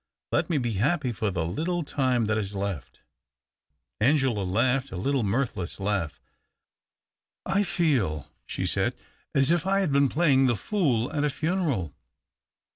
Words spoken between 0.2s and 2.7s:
Let me be happy for the little time that is